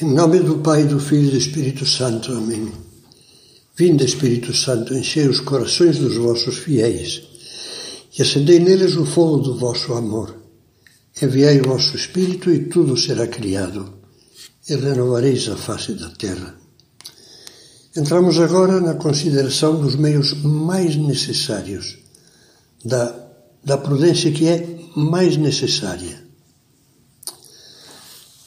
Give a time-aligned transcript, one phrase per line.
[0.00, 2.32] Em nome do Pai, do Filho e do Espírito Santo.
[2.32, 2.72] Amém.
[3.76, 7.22] Vinde, Espírito Santo, enchei os corações dos vossos fiéis
[8.18, 10.34] e acendei neles o fogo do vosso amor.
[11.20, 13.92] Enviai o vosso Espírito e tudo será criado
[14.66, 16.54] e renovareis a face da terra.
[17.94, 21.98] Entramos agora na consideração dos meios mais necessários,
[22.82, 23.14] da,
[23.62, 24.66] da prudência que é
[24.96, 26.31] mais necessária.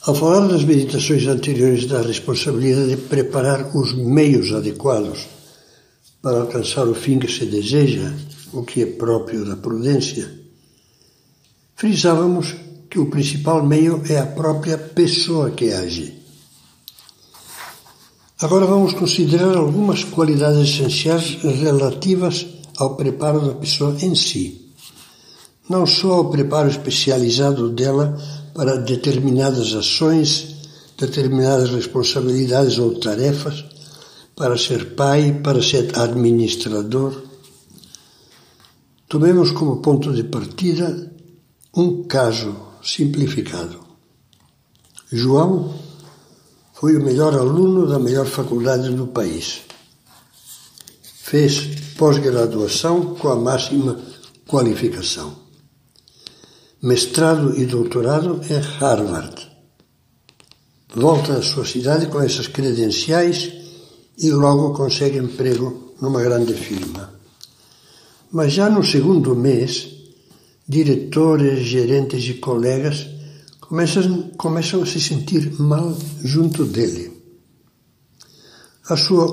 [0.06, 5.26] Ao falar das meditações anteriores da responsabilidade de preparar os meios adequados
[6.22, 8.12] para alcançar o fim que se deseja,
[8.52, 10.32] o que é próprio da prudência,
[11.74, 12.54] frisávamos
[12.88, 16.14] que o principal meio é a própria pessoa que age.
[18.40, 22.46] Agora vamos considerar algumas qualidades essenciais relativas
[22.76, 24.72] ao preparo da pessoa em si.
[25.68, 28.16] Não só ao preparo especializado dela
[28.56, 30.56] para determinadas ações,
[30.96, 33.62] determinadas responsabilidades ou tarefas,
[34.34, 37.22] para ser pai, para ser administrador.
[39.06, 41.12] Tomemos como ponto de partida
[41.76, 43.78] um caso simplificado.
[45.12, 45.74] João
[46.72, 49.60] foi o melhor aluno da melhor faculdade do país.
[51.02, 54.00] Fez pós-graduação com a máxima
[54.46, 55.45] qualificação
[56.86, 59.50] mestrado e doutorado em Harvard.
[60.94, 63.52] Volta à sua cidade com essas credenciais
[64.16, 67.12] e logo consegue emprego numa grande firma.
[68.30, 69.88] Mas já no segundo mês,
[70.68, 73.04] diretores, gerentes e colegas
[73.60, 75.92] começam, começam a se sentir mal
[76.22, 77.20] junto dele.
[78.88, 79.24] A sua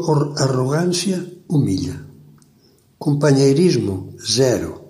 [0.42, 2.04] arrogância humilha.
[2.98, 4.83] Companheirismo, zero.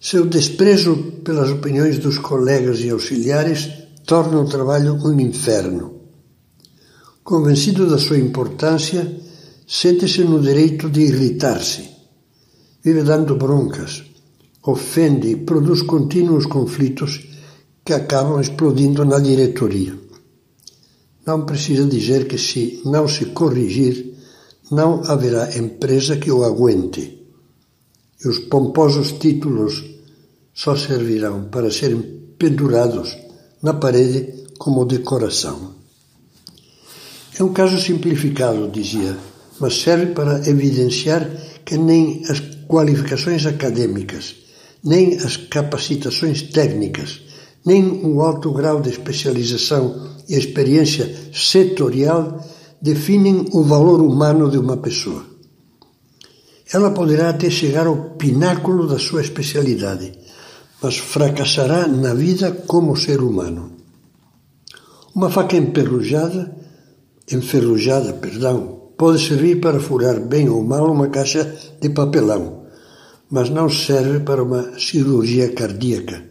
[0.00, 3.68] Seu desprezo pelas opiniões dos colegas e auxiliares
[4.06, 6.02] torna o trabalho um inferno.
[7.24, 9.20] Convencido da sua importância,
[9.66, 11.90] sente-se no direito de irritar-se.
[12.80, 14.04] Vive dando broncas,
[14.62, 17.26] ofende e produz contínuos conflitos
[17.84, 19.98] que acabam explodindo na diretoria.
[21.26, 24.14] Não precisa dizer que, se não se corrigir,
[24.70, 27.18] não haverá empresa que o aguente
[28.24, 29.84] e os pomposos títulos
[30.54, 32.02] só servirão para serem
[32.38, 33.16] pendurados
[33.62, 35.74] na parede como decoração.
[37.38, 39.16] É um caso simplificado, dizia,
[39.60, 41.28] mas serve para evidenciar
[41.64, 44.34] que nem as qualificações acadêmicas,
[44.82, 47.20] nem as capacitações técnicas,
[47.64, 52.44] nem o alto grau de especialização e experiência setorial
[52.80, 55.37] definem o valor humano de uma pessoa.
[56.72, 60.12] Ela poderá até chegar ao pináculo da sua especialidade,
[60.82, 63.72] mas fracassará na vida como ser humano.
[65.14, 66.54] Uma faca enferrujada,
[67.32, 72.64] enferrujada, perdão, pode servir para furar bem ou mal uma caixa de papelão,
[73.30, 76.22] mas não serve para uma cirurgia cardíaca,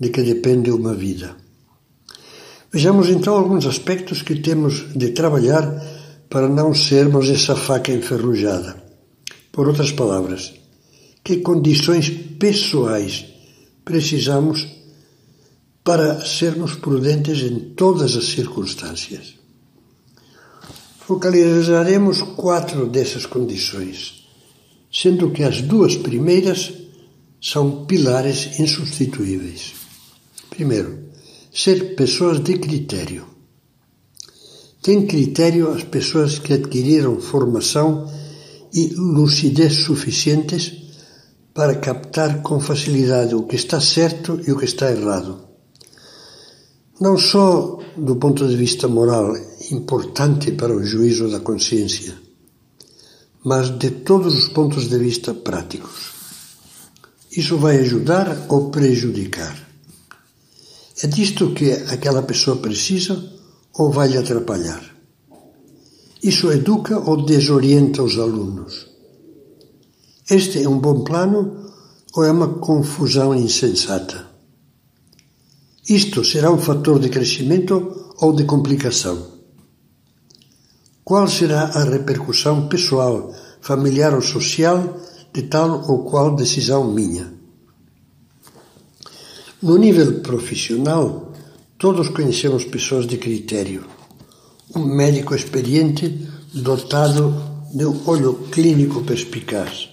[0.00, 1.36] de que depende uma vida.
[2.72, 5.64] Vejamos então alguns aspectos que temos de trabalhar
[6.28, 8.83] para não sermos essa faca enferrujada.
[9.54, 10.52] Por outras palavras,
[11.22, 12.10] que condições
[12.40, 13.24] pessoais
[13.84, 14.66] precisamos
[15.84, 19.34] para sermos prudentes em todas as circunstâncias?
[21.06, 24.26] Focalizaremos quatro dessas condições,
[24.92, 26.72] sendo que as duas primeiras
[27.40, 29.74] são pilares insubstituíveis.
[30.50, 30.98] Primeiro,
[31.52, 33.24] ser pessoas de critério.
[34.82, 38.10] Tem critério as pessoas que adquiriram formação
[38.74, 40.72] e lucidez suficientes
[41.54, 45.38] para captar com facilidade o que está certo e o que está errado.
[47.00, 49.36] Não só do ponto de vista moral,
[49.70, 52.14] importante para o juízo da consciência,
[53.44, 56.12] mas de todos os pontos de vista práticos.
[57.30, 59.56] Isso vai ajudar ou prejudicar?
[61.02, 63.32] É disto que aquela pessoa precisa
[63.74, 64.93] ou vai lhe atrapalhar?
[66.24, 68.86] Isso educa ou desorienta os alunos?
[70.30, 71.70] Este é um bom plano
[72.14, 74.26] ou é uma confusão insensata?
[75.86, 79.34] Isto será um fator de crescimento ou de complicação?
[81.04, 83.30] Qual será a repercussão pessoal,
[83.60, 84.98] familiar ou social
[85.30, 87.34] de tal ou qual decisão minha?
[89.60, 91.34] No nível profissional,
[91.76, 93.84] todos conhecemos pessoas de critério
[94.76, 97.34] um médico experiente dotado
[97.72, 99.88] de um olho clínico perspicaz.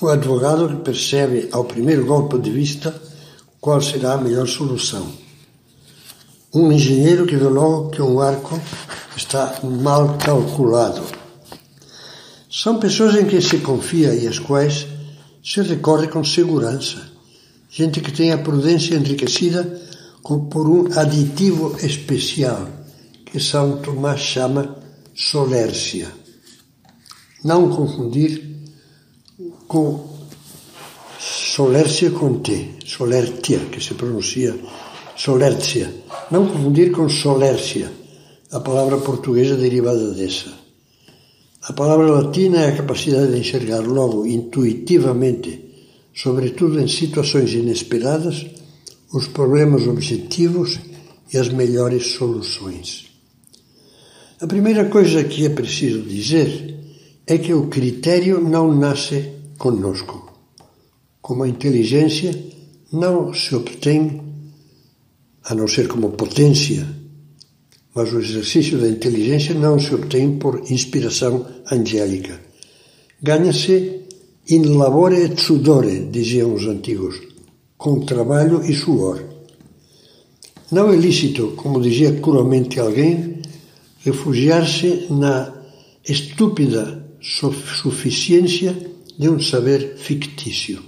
[0.00, 2.94] Um advogado que percebe ao primeiro golpe de vista
[3.60, 5.06] qual será a melhor solução.
[6.54, 8.58] Um engenheiro que vê logo que um arco
[9.16, 11.02] está mal calculado.
[12.50, 14.86] São pessoas em quem se confia e às quais
[15.44, 16.98] se recorre com segurança.
[17.70, 19.80] Gente que tem a prudência enriquecida
[20.22, 22.81] por um aditivo especial
[23.32, 24.76] que São Tomás chama
[25.14, 26.12] solércia.
[27.42, 28.60] Não confundir
[29.66, 30.28] com
[31.18, 34.54] solércia com T, solertia, que se pronuncia
[35.16, 35.90] solércia.
[36.30, 37.90] Não confundir com solércia,
[38.50, 40.52] a palavra portuguesa derivada dessa.
[41.62, 45.72] A palavra latina é a capacidade de enxergar logo, intuitivamente,
[46.14, 48.44] sobretudo em situações inesperadas,
[49.10, 50.78] os problemas objetivos
[51.32, 53.11] e as melhores soluções.
[54.42, 56.74] A primeira coisa que é preciso dizer
[57.28, 60.32] é que o critério não nasce conosco.
[61.20, 62.36] Como a inteligência
[62.92, 64.20] não se obtém,
[65.44, 66.84] a não ser como potência,
[67.94, 72.40] mas o exercício da inteligência não se obtém por inspiração angélica.
[73.22, 74.08] Ganha-se
[74.50, 77.14] in labore et sudore, diziam os antigos,
[77.78, 79.22] com trabalho e suor.
[80.72, 83.41] Não é lícito, como dizia cruelmente alguém,
[84.04, 85.52] refugiar-se na
[86.04, 88.76] estúpida suficiência
[89.18, 90.82] de um saber fictício.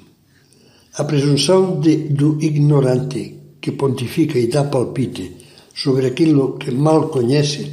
[0.96, 5.36] A presunção de, do ignorante que pontifica e dá palpite
[5.74, 7.72] sobre aquilo que mal conhece,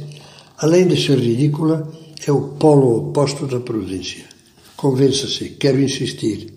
[0.58, 1.90] além de ser ridícula,
[2.26, 4.24] é o polo oposto da prudência.
[4.76, 6.52] Convença-se, quero insistir,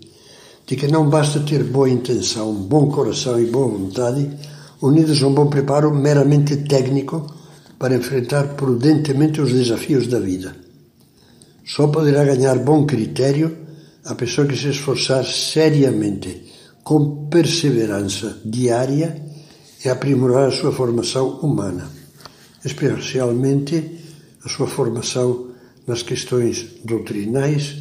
[0.66, 4.28] de que não basta ter boa intenção, bom coração e boa vontade,
[4.82, 7.35] unidos a um bom preparo meramente técnico
[7.78, 10.56] para enfrentar prudentemente os desafios da vida.
[11.64, 13.56] Só poderá ganhar bom critério
[14.04, 16.44] a pessoa que se esforçar seriamente,
[16.82, 19.24] com perseverança diária,
[19.84, 21.88] e aprimorar a sua formação humana,
[22.64, 24.00] especialmente
[24.44, 25.50] a sua formação
[25.86, 27.76] nas questões doutrinais,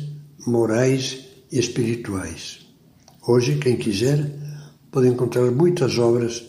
[0.45, 1.19] morais
[1.51, 2.59] e espirituais.
[3.27, 4.29] Hoje, quem quiser,
[4.91, 6.43] pode encontrar muitas obras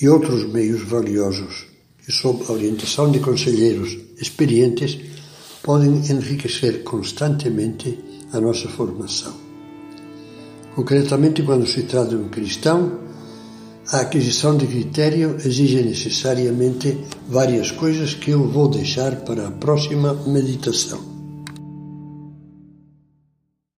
[0.00, 1.71] e outros meios valiosos
[2.04, 4.98] que, sob a orientação de conselheiros experientes,
[5.62, 7.98] podem enriquecer constantemente
[8.32, 9.32] a nossa formação.
[10.74, 12.98] Concretamente, quando se trata de um cristão,
[13.90, 20.14] a aquisição de critério exige necessariamente várias coisas que eu vou deixar para a próxima
[20.26, 21.11] meditação.